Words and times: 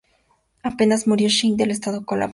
Apenas 0.63 1.05
murió 1.05 1.29
Singh, 1.29 1.61
el 1.61 1.69
Estado 1.69 2.03
colapsó. 2.07 2.29